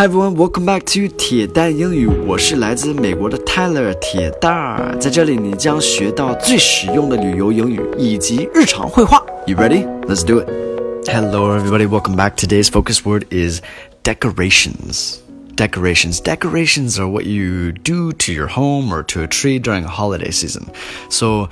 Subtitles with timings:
[0.00, 2.06] Hi everyone, welcome back to 铁蛋英语。
[2.06, 9.22] 我是来自美国的 Tyler 铁蛋儿，在这里你将学到最实用的旅游英语以及日常会话。
[9.46, 9.84] You ready?
[10.06, 10.48] Let's do it.
[11.06, 12.36] Hello everybody, welcome back.
[12.36, 13.60] Today's focus word is
[14.02, 15.18] decorations.
[15.54, 16.18] Decorations.
[16.22, 20.30] Decorations are what you do to your home or to a tree during a holiday
[20.30, 20.70] season.
[21.10, 21.50] So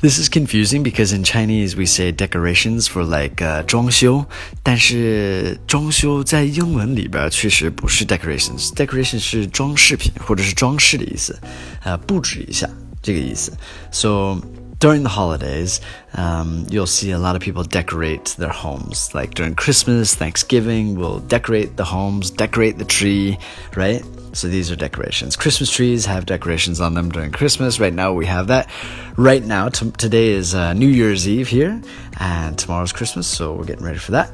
[0.00, 4.24] this is confusing because in Chinese we say decorations for like uh, 装修，
[4.62, 11.38] 但是装修在英文里边确实不是 decorations。decoration 是装饰品或者是装饰的意思，
[11.84, 12.68] 呃，布置一下
[13.02, 13.52] 这个意思。
[13.90, 14.40] So
[14.84, 15.80] during the holidays,
[16.14, 19.14] um, you'll see a lot of people decorate their homes.
[19.14, 23.38] Like during Christmas, Thanksgiving, we'll decorate the homes, decorate the tree,
[23.76, 24.02] right?
[24.32, 25.36] So these are decorations.
[25.36, 27.78] Christmas trees have decorations on them during Christmas.
[27.78, 28.70] Right now we have that.
[29.16, 31.82] Right now, t- today is uh, New Year's Eve here,
[32.18, 34.30] and tomorrow's Christmas, so we're getting ready for that.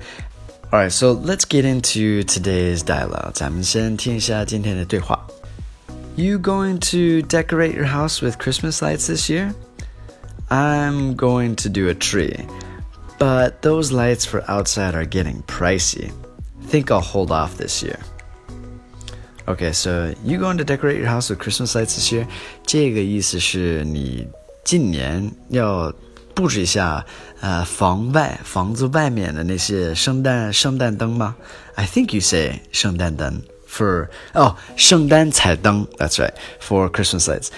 [0.73, 3.33] All right, so let's get into today's dialogue.
[3.33, 5.27] 咱们先听一下今天的对话.
[6.17, 9.55] You going to decorate your house with Christmas lights this year?
[10.51, 12.47] I'm going to do a tree,
[13.19, 16.13] but those lights for outside are getting pricey.
[16.69, 17.99] Think I'll hold off this year.
[19.49, 22.27] Okay, so you going to decorate your house with Christmas lights this year?
[22.67, 24.27] 这个意思是你
[24.65, 25.93] 今年要
[26.35, 27.07] 布置一下
[27.41, 31.37] 呃房外房子外面的那些圣诞圣诞灯吗？
[31.77, 37.51] I think you say 圣诞灯 for oh 圣诞彩灯 that's right for Christmas lights.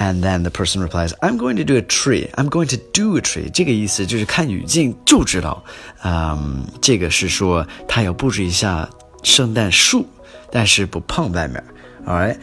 [0.00, 2.28] And then the person replies, I'm going to do a tree.
[2.34, 3.50] I'm going to do a tree.
[3.50, 5.64] 这个意思就是看语境就知道，
[6.02, 8.88] 嗯，这个是说他要布置一下
[9.22, 10.06] 圣诞树。
[10.48, 11.62] 但是不碰外面。
[12.06, 12.36] All right.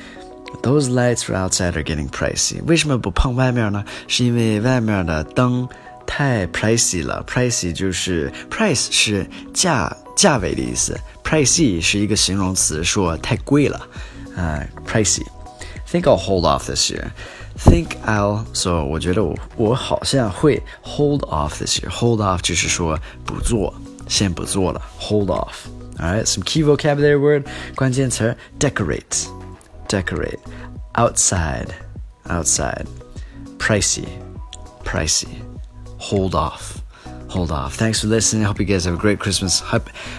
[0.62, 2.62] Those lights for outside are getting pricey.
[2.66, 3.86] 为什么不碰外面呢？
[4.08, 5.68] 是因为外面的灯
[6.06, 7.24] 太 pricey 了。
[7.26, 13.88] pricey 就是 price 是价价位的意思，pricey 是一个形容词，说太贵了。
[14.36, 17.12] 呃、uh,，pricey。Think I'll hold off this year.
[17.58, 21.90] Think I'll so 我觉得我我好像会 hold off this year.
[21.90, 23.74] Hold off 就是说不做，
[24.08, 24.82] 先不做了。
[25.00, 25.68] Hold off.
[26.00, 27.46] All right, some key vocabulary word.
[27.76, 29.28] 关键词 decorate,
[29.88, 30.40] decorate,
[30.96, 31.68] outside,
[32.28, 32.88] outside,
[33.60, 34.08] pricey,
[34.84, 35.28] pricey,
[36.00, 36.78] hold off,
[37.30, 37.76] hold off.
[37.78, 38.44] Thanks for listening.
[38.44, 39.62] I hope you guys have a great Christmas.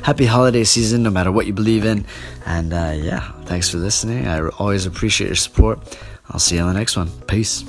[0.02, 2.06] Happy holiday season, no matter what you believe in.
[2.46, 4.28] And uh, yeah, thanks for listening.
[4.28, 5.80] I always appreciate your support.
[6.31, 7.09] I'll see you on the next one.
[7.27, 7.63] Peace.